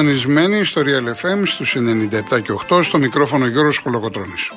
[0.00, 4.52] Είστε συντονισμένοι στο Real FM στους 97 και 8 στο μικρόφωνο Γιώργος Κολοκοτρώνης.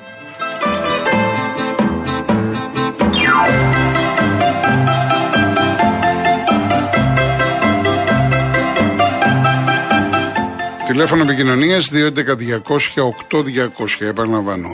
[10.88, 12.00] Τηλέφωνο επικοινωνίας 211-200-8200.
[14.00, 14.70] Επαναλαμβάνω.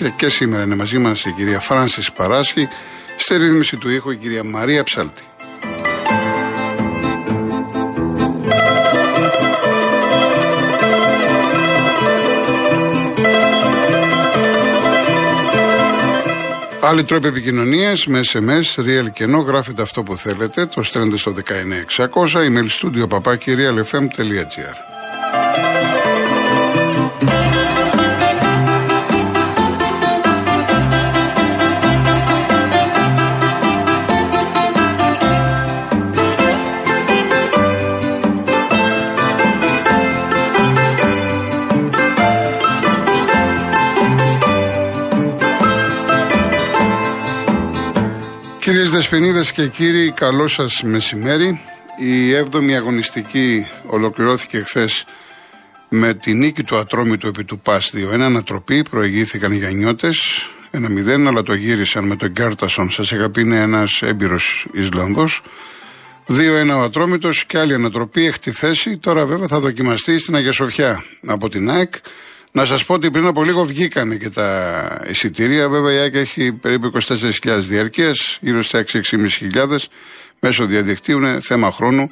[0.00, 2.68] 211-200-8200 και σήμερα είναι μαζί μας η κυρία Φράνση Παράσχη.
[3.16, 5.22] Στη ρύθμιση του ήχου η κυρία Μαρία Ψάλτη.
[16.94, 21.34] Άλλοι τρόποι επικοινωνίας με SMS, real και no, γράφετε αυτό που θέλετε, το στέλνετε στο
[21.96, 24.93] 19600, email studio παπάκι realfm.gr.
[48.94, 51.60] Κυρίες Δεσποινίδες και κύριοι, καλό σας μεσημέρι.
[51.98, 55.04] Η 7η αγωνιστική ολοκληρώθηκε χθες
[55.88, 61.42] με τη νίκη του Ατρόμητου επί του ΠΑΣ 2-1 ανατροπή, προηγήθηκαν οι Γιαννιώτες 1-0 αλλά
[61.42, 65.42] το γύρισαν με τον Γκάρτασον, σας είχα πει είναι ένας έμπειρος Ισλανδός.
[66.26, 70.52] 2-1 ο Ατρόμητος και άλλη ανατροπή, έχει τη θέση, τώρα βέβαια θα δοκιμαστεί στην Αγία
[70.52, 71.04] Σοφιά.
[71.26, 71.94] Από την ΑΕΚ
[72.56, 75.68] να σας πω ότι πριν από λίγο βγήκαν και τα εισιτήρια.
[75.68, 77.30] Βέβαια η ΑΕΚ έχει περίπου 24.000
[77.60, 79.76] διαρκεία, γύρω στα 6-6.500
[80.40, 81.18] μέσω διαδικτύου.
[81.18, 82.10] Είναι θέμα χρόνου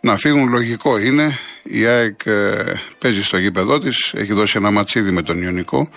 [0.00, 0.48] να φύγουν.
[0.48, 1.38] Λογικό είναι.
[1.62, 2.62] Η ΑΕΚ ε,
[2.98, 5.90] παίζει στο γήπεδό της, έχει δώσει ένα ματσίδι με τον Ιωνικό.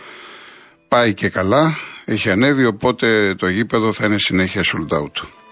[0.88, 5.45] Πάει και καλά, έχει ανέβει, οπότε το γήπεδο θα είναι συνέχεια sold out.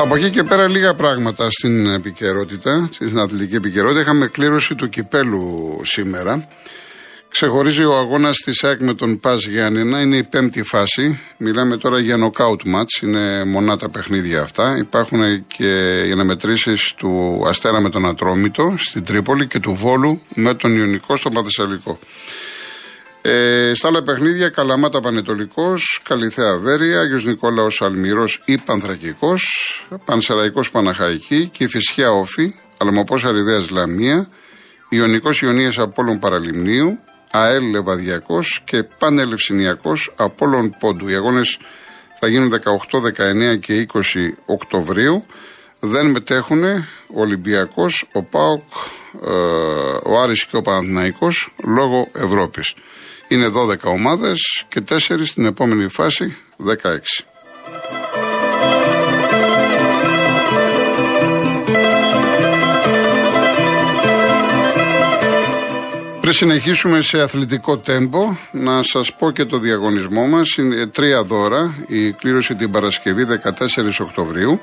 [0.00, 4.00] Από εκεί και πέρα λίγα πράγματα στην επικαιρότητα, στην αθλητική επικαιρότητα.
[4.00, 6.48] Είχαμε κλήρωση του κυπέλου σήμερα.
[7.28, 10.00] Ξεχωρίζει ο αγώνας της ΑΕΚ με τον Πας Γιάννενα.
[10.00, 11.20] Είναι η πέμπτη φάση.
[11.36, 13.02] Μιλάμε τώρα για knockout match.
[13.02, 14.76] Είναι μονά τα παιχνίδια αυτά.
[14.78, 20.54] Υπάρχουν και οι αναμετρήσεις του Αστέρα με τον Ατρόμητο στην Τρίπολη και του Βόλου με
[20.54, 21.98] τον Ιωνικό στο Παθεσσαλικό.
[23.30, 29.42] Ε, στα άλλα παιχνίδια, Καλαμάτα Πανετολικός, Καλυθέα Βέρεια, Άγιο Νικόλαος Αλμυρός ή Πανθρακικός,
[30.04, 34.28] Πανσεραϊκός Παναχαϊκή, Κυφυσιά Όφη, Αλμοπός Αριδέας Λαμία,
[34.88, 36.98] Ιωνικός Ιωνίας Απόλων Παραλιμνίου,
[37.30, 41.08] ΑΕΛ Λεβαδιακός και Πανελευσυνιακό Απόλων Πόντου.
[41.08, 41.58] Οι αγώνες
[42.20, 45.26] θα γίνουν 18, 19 και 20 Οκτωβρίου.
[45.80, 48.72] Δεν μετέχουν ο Ολυμπιακός, ο ΠΑΟΚ,
[49.24, 49.30] ε,
[50.10, 52.74] ο Άρης και ο Παναθηναϊκός λόγω Ευρώπης.
[53.28, 57.24] Είναι 12 ομάδες και 4 στην επόμενη φάση 16.
[66.20, 70.56] Πριν συνεχίσουμε σε αθλητικό τέμπο, να σας πω και το διαγωνισμό μας.
[70.56, 74.60] Είναι τρία δώρα, η κλήρωση την Παρασκευή 14 Οκτωβρίου.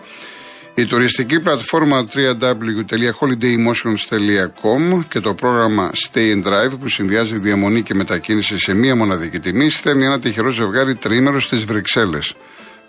[0.78, 8.58] Η τουριστική πλατφόρμα www.holidaymotions.com και το πρόγραμμα Stay and Drive που συνδυάζει διαμονή και μετακίνηση
[8.58, 12.34] σε μία μοναδική τιμή στέλνει ένα τυχερό ζευγάρι τρίμερο στις Βρυξέλλες.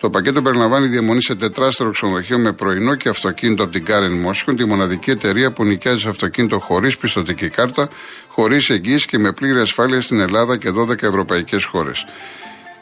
[0.00, 4.54] Το πακέτο περιλαμβάνει διαμονή σε τετράστερο ξενοδοχείο με πρωινό και αυτοκίνητο από την Karen Motion,
[4.56, 7.88] τη μοναδική εταιρεία που νοικιάζει αυτοκίνητο χωρίς πιστοτική κάρτα,
[8.28, 12.06] χωρίς εγγύηση και με πλήρη ασφάλεια στην Ελλάδα και 12 ευρωπαϊκές χώρες.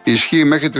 [0.06, 0.78] Ισχύει μέχρι 31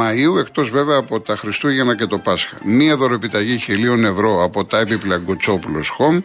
[0.00, 2.56] Μαΐου, εκτός βέβαια από τα Χριστούγεννα και το Πάσχα.
[2.64, 6.22] Μία δωρεπιταγή χιλίων ευρώ από τα έπιπλα Γκοτσόπουλος Home.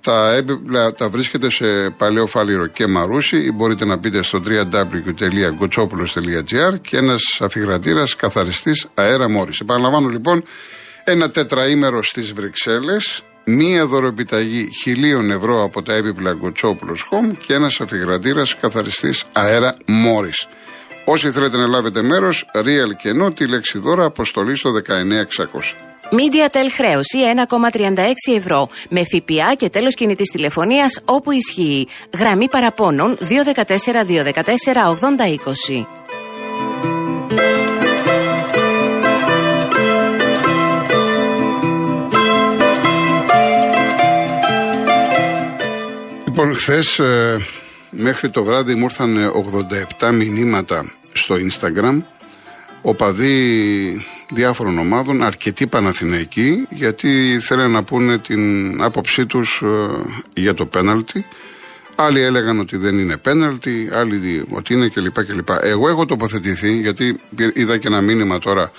[0.00, 6.80] Τα έπιπλα τα βρίσκεται σε Παλαιό Φάληρο και Μαρούσι ή μπορείτε να μπείτε στο www.gotsopoulos.gr
[6.80, 9.60] και ένας αφιγρατήρας καθαριστής αέρα μόρις.
[9.60, 10.42] Επαναλαμβάνω λοιπόν
[11.04, 17.80] ένα τετραήμερο στις Βρυξέλλες, μία δωρεπιταγή χιλίων ευρώ από τα έπιπλα Γκοτσόπουλος Home και ένας
[17.80, 20.48] αφιγρατήρας καθαριστής αέρα μόρις.
[21.10, 24.74] Όσοι θέλετε να λάβετε μέρος, real και no, τη λέξη δώρα αποστολή στο 19600.
[26.10, 27.18] MediaTel χρέωση
[27.48, 31.88] 1,36 ευρώ με ΦΠΑ και τέλος κινητής τηλεφωνίας όπου ισχύει.
[32.18, 33.24] Γραμμή παραπώνων 214
[34.04, 34.88] 214
[35.74, 35.86] 8020.
[46.24, 47.00] Λοιπόν, χθες
[47.90, 49.32] μέχρι το βράδυ μου ήρθαν
[50.00, 52.00] 87 μηνύματα στο Instagram
[52.82, 60.66] οπαδοί διάφορων ομάδων, αρκετοί Παναθηναϊκοί, γιατί θέλουν να πούνε την άποψή τους ε, για το
[60.66, 61.26] πέναλτι.
[61.94, 65.24] Άλλοι έλεγαν ότι δεν είναι πέναλτι, άλλοι ότι είναι κλπ.
[65.24, 65.48] κλπ.
[65.62, 67.16] Εγώ έχω τοποθετηθεί, γιατί
[67.54, 68.70] είδα και ένα μήνυμα τώρα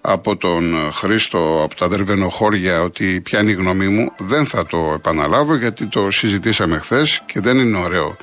[0.00, 4.12] από τον Χρήστο από τα Δερβενοχώρια ότι πιάνει η γνώμη μου.
[4.18, 8.16] Δεν θα το επαναλάβω γιατί το συζητήσαμε χθες και δεν είναι ωραίο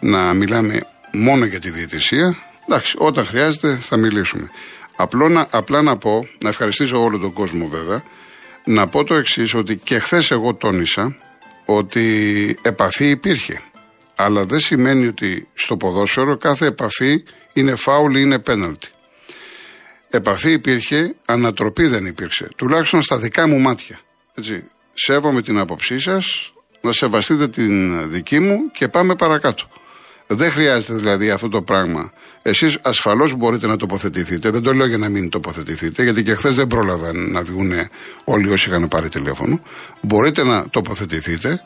[0.00, 0.80] να μιλάμε
[1.12, 2.36] μόνο για τη διαιτησία.
[2.66, 4.50] Εντάξει, όταν χρειάζεται θα μιλήσουμε.
[4.96, 8.02] Απλό να, απλά να πω, να ευχαριστήσω όλο τον κόσμο βέβαια,
[8.64, 11.16] να πω το εξής ότι και χθες εγώ τόνισα
[11.64, 13.60] ότι επαφή υπήρχε.
[14.16, 17.22] Αλλά δεν σημαίνει ότι στο ποδόσφαιρο κάθε επαφή
[17.52, 18.88] είναι φάουλ ή είναι πέναλτι.
[20.10, 22.48] Επαφή υπήρχε, ανατροπή δεν υπήρξε.
[22.56, 24.00] Τουλάχιστον στα δικά μου μάτια.
[24.34, 24.64] Έτσι.
[24.94, 29.68] Σέβομαι την άποψή σας, να σεβαστείτε την δική μου και πάμε παρακάτω.
[30.26, 32.12] Δεν χρειάζεται δηλαδή αυτό το πράγμα.
[32.42, 34.50] Εσείς ασφαλώς μπορείτε να τοποθετηθείτε.
[34.50, 37.72] Δεν το λέω για να μην τοποθετηθείτε, γιατί και χθες δεν πρόλαβαν να βγουν
[38.24, 39.62] όλοι όσοι είχαν πάρει τηλέφωνο.
[40.00, 41.62] Μπορείτε να τοποθετηθείτε.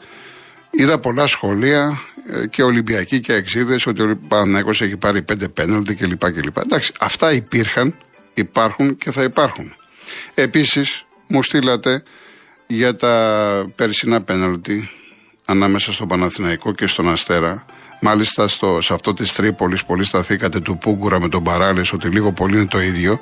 [0.70, 1.98] Είδα πολλά σχόλια
[2.30, 6.30] ε, και Ολυμπιακοί και Εξίδες ότι ο Παναγιώ έχει πάρει πέντε πέναλτι κλπ.
[6.32, 6.56] κλπ.
[6.56, 7.94] Εντάξει, αυτά υπήρχαν,
[8.34, 9.72] υπάρχουν και θα υπάρχουν.
[10.34, 12.02] Επίσης, μου στείλατε
[12.66, 14.90] για τα περσινά πέναλτι
[15.46, 17.64] ανάμεσα στον Παναθηναϊκό και στον Αστέρα
[18.08, 22.32] Μάλιστα στο, σε αυτό της Τρίπολης πολύ σταθήκατε του Πούγκουρα με τον Παράλες ότι λίγο
[22.32, 23.20] πολύ είναι το ίδιο.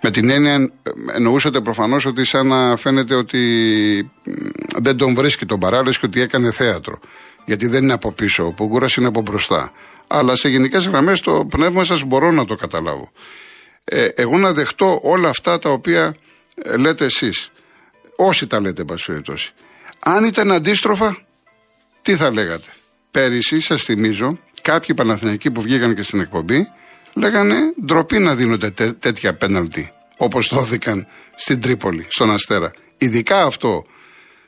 [0.00, 0.70] Με την έννοια
[1.14, 3.40] εννοούσατε προφανώς ότι σαν να φαίνεται ότι
[4.78, 7.00] δεν τον βρίσκει τον Παράλες και ότι έκανε θέατρο.
[7.44, 9.72] Γιατί δεν είναι από πίσω, ο Πούγκουρας είναι από μπροστά.
[10.06, 13.10] Αλλά σε γενικές γραμμές το πνεύμα σας μπορώ να το καταλάβω.
[13.84, 16.16] Ε, εγώ να δεχτώ όλα αυτά τα οποία
[16.54, 17.50] ε, λέτε εσείς.
[18.16, 19.22] Όσοι τα λέτε, εν
[19.98, 21.18] Αν ήταν αντίστροφα,
[22.02, 22.68] τι θα λέγατε;
[23.10, 26.68] Πέρυσι, σας θυμίζω, κάποιοι Παναθηναϊκοί που βγήκαν και στην εκπομπή
[27.14, 31.06] λέγανε ντροπή να δίνονται τέτοια πέναλτι όπως δόθηκαν
[31.36, 32.72] στην Τρίπολη, στον Αστέρα.
[32.98, 33.84] Ειδικά αυτό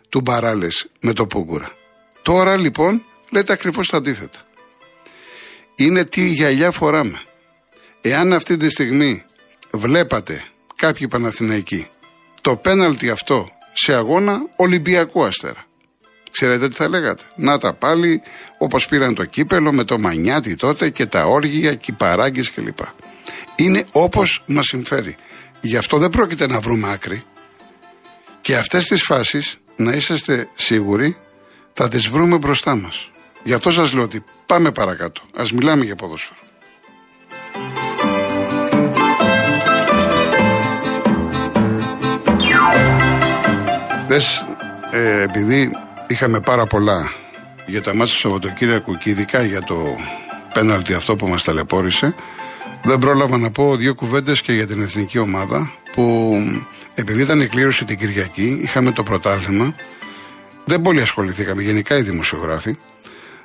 [0.09, 1.73] του Μπαράλες με το Πούγκουρα.
[2.23, 4.39] Τώρα λοιπόν λέτε ακριβώς το αντίθετα.
[5.77, 7.23] Είναι τι γυαλιά φοράμε.
[8.01, 9.25] Εάν αυτή τη στιγμή
[9.71, 10.45] βλέπατε
[10.77, 11.87] κάποιοι Παναθηναϊκοί
[12.41, 15.67] το πέναλτι αυτό σε αγώνα Ολυμπιακού Αστέρα
[16.31, 18.23] Ξέρετε τι θα λέγατε; Να τα πάλι
[18.59, 22.79] όπως πήραν το κύπελο με το μανιάτι τότε και τα όργια και οι παράγκες κλπ.
[23.57, 25.17] Είναι όπως μας συμφέρει.
[25.61, 27.25] Γι' αυτό δεν πρόκειται να βρούμε άκρη.
[28.41, 31.17] Και αυτές τις φάσεις να είσαστε σίγουροι
[31.73, 33.11] θα τις βρούμε μπροστά μας.
[33.45, 35.21] Γι' αυτό σας λέω ότι πάμε παρακάτω.
[35.37, 36.39] Α μιλάμε για ποδόσφαιρο.
[44.09, 44.47] Δες,
[44.91, 45.71] ε, επειδή
[46.11, 47.13] Είχαμε πάρα πολλά
[47.67, 49.97] για τα μάτια του Σαββατοκύριακου και ειδικά για το
[50.55, 52.15] πέναλτι αυτό που μας ταλαιπώρησε.
[52.83, 56.35] Δεν πρόλαβα να πω δύο κουβέντες και για την εθνική ομάδα που
[56.95, 59.75] επειδή ήταν η κλήρωση την Κυριακή, είχαμε το πρωτάθλημα.
[60.65, 62.77] Δεν πολύ ασχοληθήκαμε, γενικά οι δημοσιογράφοι.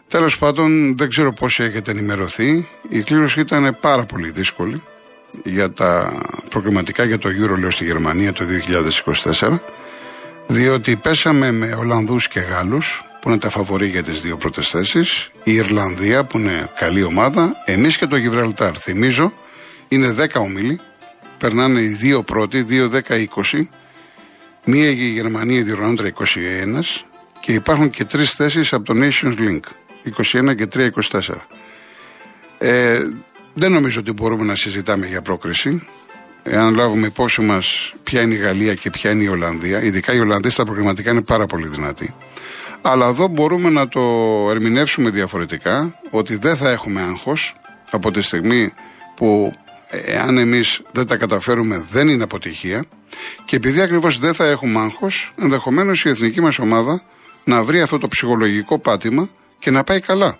[0.07, 2.67] Τέλος πάντων, δεν ξέρω πώς έχετε ενημερωθεί.
[2.89, 4.81] Η κλήρωση ήταν πάρα πολύ δύσκολη
[5.43, 8.45] για τα προκριματικά για το Euro, λέω στη Γερμανία το
[9.39, 9.59] 2024
[10.47, 15.29] διότι πέσαμε με Ολλανδούς και Γάλλους που είναι τα φαβορή για τις δύο πρώτες θέσεις,
[15.43, 18.71] η Ιρλανδία που είναι καλή ομάδα, εμείς και το Γιβραλτάρ.
[18.79, 19.33] Θυμίζω,
[19.87, 20.79] είναι 10 ομίλοι,
[21.37, 23.67] περνάνε οι δύο πρώτοι, 2-10-20,
[24.65, 27.03] μία η Γερμανία διοργανώτρια 21
[27.39, 29.59] και υπάρχουν και τρεις θέσεις από το Nations Link,
[30.49, 30.67] 21 και
[31.11, 31.19] 3-24.
[32.57, 32.99] Ε,
[33.53, 35.85] δεν νομίζω ότι μπορούμε να συζητάμε για πρόκριση
[36.47, 40.19] εάν λάβουμε υπόψη μας ποια είναι η Γαλλία και ποια είναι η Ολλανδία, ειδικά οι
[40.19, 42.13] Ολλανδοί στα προγραμματικά είναι πάρα πολύ δυνατοί.
[42.81, 44.01] Αλλά εδώ μπορούμε να το
[44.49, 47.55] ερμηνεύσουμε διαφορετικά, ότι δεν θα έχουμε άγχος
[47.91, 48.73] από τη στιγμή
[49.15, 49.55] που
[49.89, 52.85] εάν εμείς δεν τα καταφέρουμε δεν είναι αποτυχία.
[53.45, 57.03] Και επειδή ακριβώς δεν θα έχουμε άγχος, ενδεχομένως η εθνική μας ομάδα
[57.43, 60.37] να βρει αυτό το ψυχολογικό πάτημα και να πάει καλά.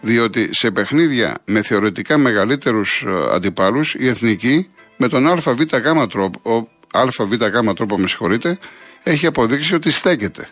[0.00, 5.62] Διότι σε παιχνίδια με θεωρητικά μεγαλύτερους ε, αντιπάλους, η εθνική με τον ΑΒΓ
[6.10, 7.36] τρόπο, ΑΒΓ
[7.74, 8.58] τρόπο με συγχωρείτε,
[9.02, 10.48] έχει αποδείξει ότι στέκεται.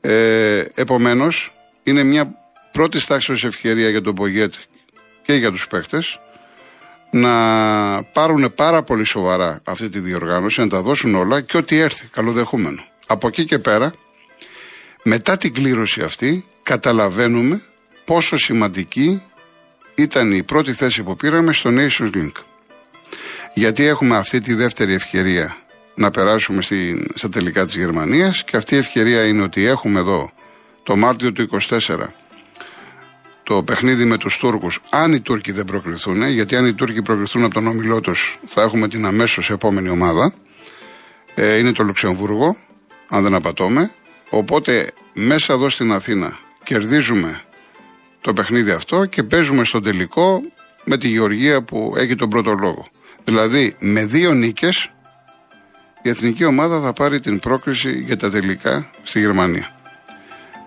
[0.00, 2.34] Ε, Επομένως, είναι μια
[2.72, 4.54] πρώτη τάξη ευκαιρία για τον Πογέτ
[5.22, 6.18] και για τους παίχτες
[7.10, 12.06] να πάρουν πάρα πολύ σοβαρά αυτή τη διοργάνωση, να τα δώσουν όλα και ό,τι έρθει,
[12.06, 12.84] καλοδεχούμενο.
[13.06, 13.94] Από εκεί και πέρα,
[15.02, 17.62] μετά την κλήρωση αυτή, καταλαβαίνουμε
[18.04, 19.22] πόσο σημαντική
[19.94, 22.32] ήταν η πρώτη θέση που πήραμε στο Nations Link.
[23.54, 25.56] Γιατί έχουμε αυτή τη δεύτερη ευκαιρία
[25.94, 30.32] να περάσουμε στη, στα τελικά της Γερμανίας και αυτή η ευκαιρία είναι ότι έχουμε εδώ
[30.82, 31.78] το Μάρτιο του 24
[33.42, 34.80] το παιχνίδι με τους Τούρκους.
[34.90, 38.62] Αν οι Τούρκοι δεν προκριθούν γιατί αν οι Τούρκοι προκριθούν από τον όμιλό τους θα
[38.62, 40.34] έχουμε την αμέσως επόμενη ομάδα.
[41.34, 42.56] Ε, είναι το Λουξεμβούργο
[43.08, 43.90] αν δεν απατώμε.
[44.30, 47.42] Οπότε μέσα εδώ στην Αθήνα κερδίζουμε
[48.20, 50.42] το παιχνίδι αυτό και παίζουμε στο τελικό
[50.84, 52.86] με τη Γεωργία που έχει τον πρώτο λόγο.
[53.24, 54.90] Δηλαδή με δύο νίκες
[56.02, 59.80] η εθνική ομάδα θα πάρει την πρόκριση για τα τελικά στη Γερμανία.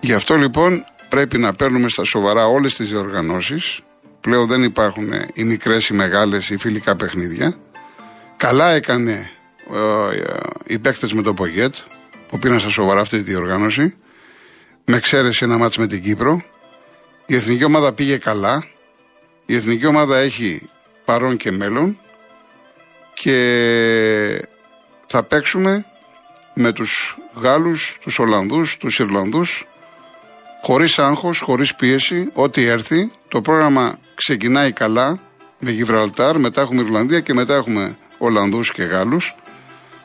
[0.00, 3.80] Γι' αυτό λοιπόν πρέπει να παίρνουμε στα σοβαρά όλες τις διοργανώσεις.
[4.20, 7.56] Πλέον δεν υπάρχουν οι μικρές, οι μεγάλες, οι φιλικά παιχνίδια.
[8.36, 9.30] Καλά έκανε
[9.74, 10.16] ε,
[10.66, 11.74] οι παίκτες με το Πογέτ
[12.28, 13.94] που πήραν στα σοβαρά αυτή τη διοργάνωση.
[14.84, 16.42] Με εξαίρεση ένα μάτς με την Κύπρο.
[17.26, 18.64] Η εθνική ομάδα πήγε καλά.
[19.46, 20.68] Η εθνική ομάδα έχει
[21.04, 21.98] παρόν και μέλλον
[23.22, 24.48] και
[25.06, 25.84] θα παίξουμε
[26.54, 29.66] με τους Γάλλους, τους Ολλανδούς, τους Ιρλανδούς
[30.62, 33.10] χωρίς άγχος, χωρίς πίεση, ό,τι έρθει.
[33.28, 35.18] Το πρόγραμμα ξεκινάει καλά
[35.58, 39.34] με Γιβραλτάρ, μετά έχουμε Ιρλανδία και μετά έχουμε Ολλανδούς και Γάλλους.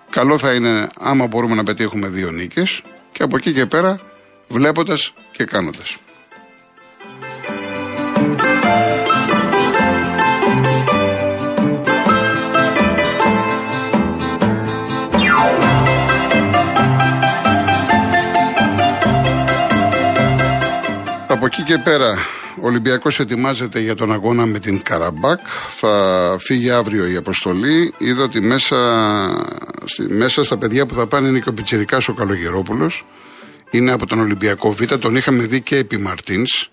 [0.10, 4.00] Καλό θα είναι άμα μπορούμε να πετύχουμε δύο νίκες και από εκεί και πέρα
[4.48, 5.98] βλέποντας και κάνοντας.
[21.42, 22.18] Από εκεί και πέρα
[22.62, 25.40] ο Ολυμπιακός ετοιμάζεται για τον αγώνα με την Καραμπάκ.
[25.76, 27.94] Θα φύγει αύριο η αποστολή.
[27.98, 28.78] Είδα ότι μέσα,
[30.08, 33.06] μέσα στα παιδιά που θα πάνε είναι και ο Πιτσιρικάς ο Καλογερόπουλος.
[33.72, 34.84] Είναι από τον Ολυμπιακό Β.
[34.84, 36.70] Τον είχαμε δει και επί Μαρτίνς.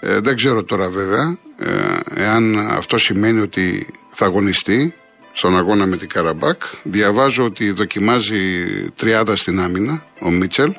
[0.00, 4.94] Ε, δεν ξέρω τώρα βέβαια ε, εάν αυτό σημαίνει ότι θα αγωνιστεί
[5.32, 6.62] στον αγώνα με την Καραμπάκ.
[6.82, 8.64] Διαβάζω ότι δοκιμάζει
[8.96, 10.72] τριάδα στην άμυνα ο Μίτσελ.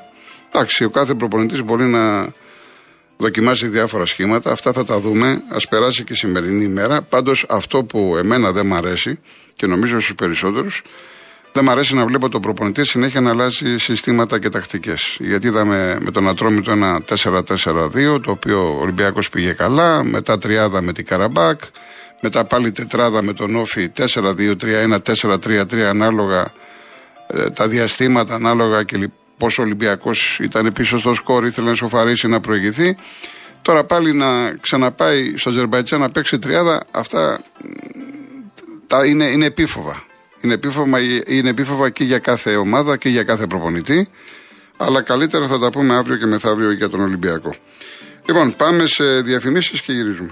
[0.52, 2.34] Εντάξει, ο κάθε προπονητής μπορεί να
[3.18, 4.52] δοκιμάσει διάφορα σχήματα.
[4.52, 5.28] Αυτά θα τα δούμε.
[5.28, 7.02] Α περάσει και η σημερινή ημέρα.
[7.02, 9.20] Πάντως αυτό που εμένα δεν μ' αρέσει
[9.56, 10.82] και νομίζω στους περισσότερους,
[11.54, 15.18] δεν μ' αρέσει να βλέπω τον προπονητή συνέχεια να αλλάζει συστήματα και τακτικές.
[15.20, 20.04] Γιατί είδαμε με τον Ατρόμητο ένα 4-4-2, το οποίο ο Ολυμπιακός πήγε καλά.
[20.04, 21.60] Μετά τριάδα με την Καραμπάκ.
[22.22, 26.52] Μετά πάλι τετράδα με τον Όφη 4-2-3-1, 4-3-3 ανάλογα
[27.28, 28.98] ε, τα διαστήματα, ανάλογα και
[29.44, 32.96] πώ ο Ολυμπιακός ήταν πίσω στο σκόρ, ήθελε να σοφαρίσει να προηγηθεί.
[33.62, 37.44] Τώρα πάλι να ξαναπάει στο Αζερβαϊτζάν να παίξει τριάδα, αυτά
[38.88, 40.04] τα είναι, είναι επίφοβα.
[40.42, 44.10] Είναι επίφοβα, είναι επίφοβα και για κάθε ομάδα και για κάθε προπονητή.
[44.78, 47.56] Αλλά καλύτερα θα τα πούμε αύριο και μεθαύριο για τον Ολυμπιακό.
[48.26, 50.32] Λοιπόν, πάμε σε διαφημίσεις και γυρίζουμε.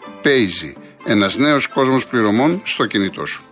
[0.23, 0.73] Paisy.
[1.05, 3.43] Ένας νέος κόσμος πληρωμών στο κινητό σου.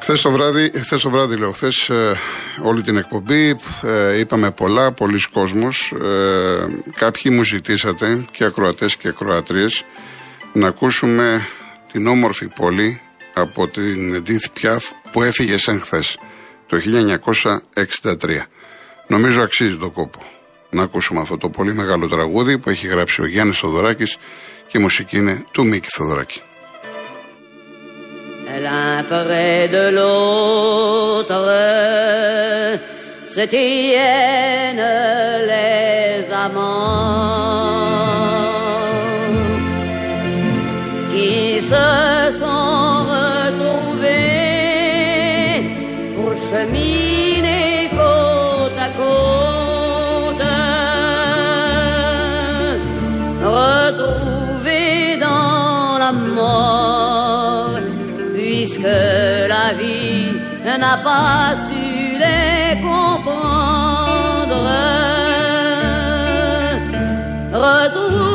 [0.00, 2.18] Χθες το βράδυ, χθες το βράδυ λέω, χθες ε,
[2.62, 5.92] όλη την εκπομπή ε, είπαμε πολλά, πολλοί κόσμος.
[6.02, 9.84] Ε, κάποιοι μου ζητήσατε και ακροατές και ακροατρίες
[10.52, 11.46] να ακούσουμε
[11.92, 13.00] την όμορφη πόλη
[13.34, 16.18] από την Edith Πιάφ που έφυγε σαν χθες
[16.66, 16.80] το
[18.02, 18.16] 1963.
[19.06, 20.33] Νομίζω αξίζει το κόπο
[20.74, 24.16] να ακούσουμε αυτό το πολύ μεγάλο τραγούδι που έχει γράψει ο Γιάννης Θοδωράκης
[24.68, 26.40] και η μουσική είναι του Μίκη Θοδωράκη.
[28.64, 31.40] L'un près de l'autre
[33.34, 34.86] se tiennent
[35.52, 37.73] les amants
[60.78, 63.34] n'a pas su les comprendre.
[67.52, 68.33] Retrouver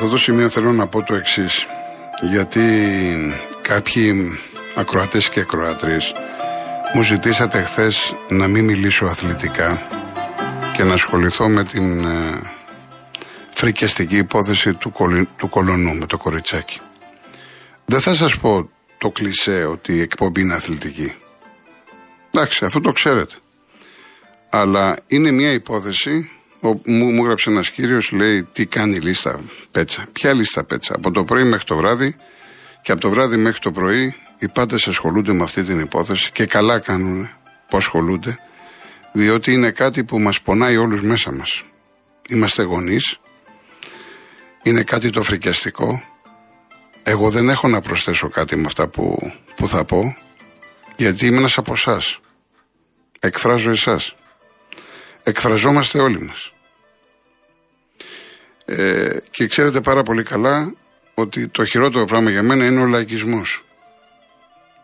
[0.00, 1.66] Αυτό το σημείο θέλω να πω το εξής.
[2.20, 2.62] Γιατί
[3.62, 4.38] κάποιοι
[4.74, 6.12] ακροατές και ακροατρίες
[6.94, 9.88] μου ζητήσατε χθες να μην μιλήσω αθλητικά
[10.76, 12.40] και να ασχοληθώ με την ε,
[13.54, 16.80] φρικιαστική υπόθεση του, κολυ- του κολονού με το κοριτσάκι.
[17.84, 21.14] Δεν θα σας πω το κλισέ ότι η εκπομπή είναι αθλητική.
[22.30, 23.34] Εντάξει, αυτό το ξέρετε.
[24.50, 26.30] Αλλά είναι μια υπόθεση.
[26.60, 29.40] Ο, μου, μου έγραψε ένας κύριος, λέει τι κάνει η λίστα
[29.70, 30.08] πέτσα.
[30.12, 30.94] Ποια λίστα πέτσα.
[30.94, 32.16] Από το πρωί μέχρι το βράδυ
[32.82, 36.46] και από το βράδυ μέχρι το πρωί οι πάντες ασχολούνται με αυτή την υπόθεση και
[36.46, 37.28] καλά κάνουν
[37.68, 38.38] που ασχολούνται,
[39.12, 41.62] διότι είναι κάτι που μας πονάει όλους μέσα μας.
[42.28, 43.18] Είμαστε γονείς,
[44.62, 46.02] είναι κάτι το φρικιαστικό.
[47.02, 50.16] Εγώ δεν έχω να προσθέσω κάτι με αυτά που, που θα πω,
[50.96, 52.20] γιατί είμαι ένας από εσάς.
[53.18, 54.14] Εκφράζω εσάς
[55.28, 56.52] εκφραζόμαστε όλοι μας.
[58.64, 60.74] Ε, και ξέρετε πάρα πολύ καλά
[61.14, 63.64] ότι το χειρότερο πράγμα για μένα είναι ο λαϊκισμός.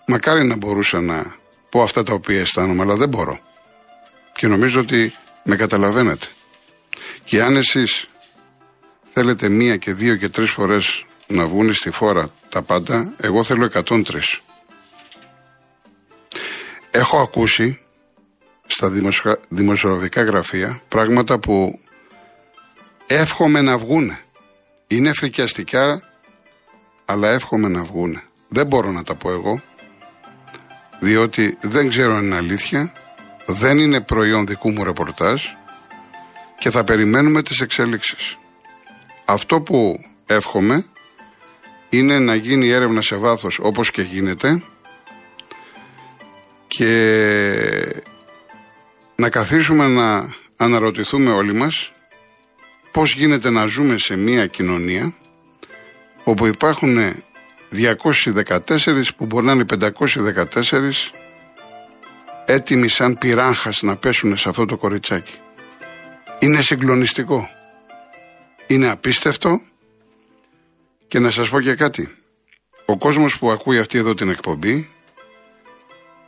[0.07, 1.37] Μακάρι να μπορούσα να
[1.71, 3.41] πω αυτά τα οποία αισθάνομαι, αλλά δεν μπορώ.
[4.35, 6.27] Και νομίζω ότι με καταλαβαίνετε.
[7.25, 8.07] Και αν εσείς
[9.13, 13.71] θέλετε μία και δύο και τρεις φορές να βγουν στη φόρα τα πάντα, εγώ θέλω
[13.85, 14.03] 103.
[16.91, 17.84] Έχω ακούσει
[18.77, 21.81] στα δημοσιο- δημοσιογραφικά γραφεία πράγματα που
[23.07, 24.19] εύχομαι να βγούνε.
[24.87, 26.03] Είναι φρικιαστικά,
[27.05, 28.23] αλλά εύχομαι να βγούνε.
[28.49, 29.61] Δεν μπορώ να τα πω εγώ,
[31.01, 32.93] διότι δεν ξέρω αν είναι αλήθεια,
[33.47, 35.43] δεν είναι προϊόν δικού μου ρεπορτάζ
[36.59, 38.39] και θα περιμένουμε τις εξέλιξεις.
[39.25, 40.87] Αυτό που εύχομαι
[41.89, 44.63] είναι να γίνει έρευνα σε βάθος όπως και γίνεται
[46.67, 46.85] και
[49.17, 51.93] να καθίσουμε να αναρωτηθούμε όλοι μας
[52.93, 55.15] πώς γίνεται να ζούμε σε μια κοινωνία
[56.25, 57.15] όπου υπάρχουν
[57.73, 60.91] 214 που μπορεί να είναι 514
[62.45, 65.35] έτοιμοι σαν πυράγχας να πέσουν σε αυτό το κοριτσάκι.
[66.39, 67.49] Είναι συγκλονιστικό.
[68.67, 69.61] Είναι απίστευτο
[71.09, 72.15] και να σας πω και κάτι.
[72.85, 74.91] Ο κόσμος που ακούει αυτή εδώ την εκπομπή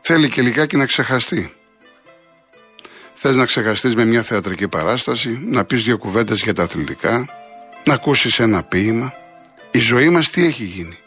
[0.01, 1.56] θέλει και λιγάκι να ξεχαστεί.
[3.19, 7.29] Θες να ξεχαστείς με μια θεατρική παράσταση, να πεις δύο κουβέντες για τα αθλητικά,
[7.85, 9.13] να ακούσεις ένα ποίημα.
[9.71, 10.99] Η ζωή μας τι έχει γίνει;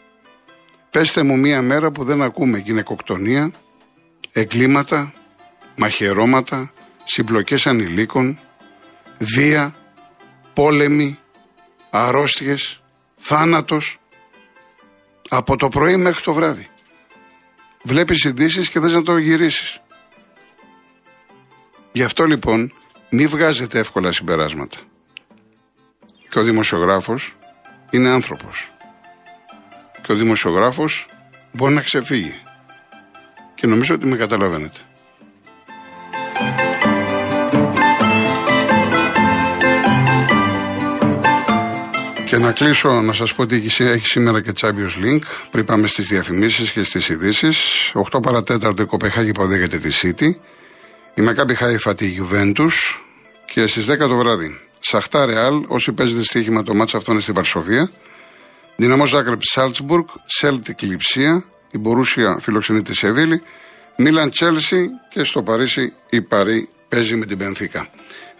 [0.90, 3.50] Πέστε μου μια μέρα που δεν ακούμε γυναικοκτονία,
[4.32, 5.12] εγκλήματα,
[5.76, 6.72] μαχαιρώματα,
[7.04, 8.38] συμπλοκές ανηλίκων,
[9.18, 9.74] βία,
[10.54, 11.18] πόλεμοι,
[11.90, 12.80] αρρώστιες,
[13.16, 13.98] θάνατος,
[15.28, 16.68] από το πρωί μέχρι το βράδυ.
[17.82, 19.80] Βλέπεις ειδήσεις και θες να το γυρίσεις.
[21.92, 22.72] Γι' αυτό λοιπόν
[23.10, 24.78] μη βγάζετε εύκολα συμπεράσματα.
[26.28, 27.36] Και ο δημοσιογράφος
[27.90, 28.72] είναι άνθρωπος.
[30.02, 31.06] Και ο δημοσιογράφος
[31.52, 32.42] μπορεί να ξεφύγει.
[33.54, 34.78] Και νομίζω ότι με καταλαβαίνετε.
[42.26, 45.86] Και να κλείσω να σας πω ότι έχει έχει σήμερα και Champions League πριν πάμε
[45.86, 47.90] στις διαφημίσεις και στις ειδήσεις.
[48.12, 50.28] 8 παρά τέταρτο η Κοπεγχάγη υποδέχεται τη City.
[51.20, 53.00] Η Μακάμπι Χάιφα τη Juventus
[53.46, 57.34] Και στις 10 το βράδυ, Σαχτά Ρεάλ, όσοι παίζετε στοίχημα το ματς αυτό είναι στην
[57.34, 57.90] Βαρσοβία.
[58.76, 63.42] Ντιναμό Ζάγκρεμπ Σάλτσμπουργκ, Σέλτικ Λιψία, η Μπορούσια φιλοξενεί τη Σεβίλη,
[63.96, 67.88] Μίλαν Τσέλσι και στο Παρίσι η Παρί παίζει με την Μπενφίκα.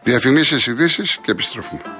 [0.02, 1.99] Διαφημίσεις, ειδήσεις και επιστροφή.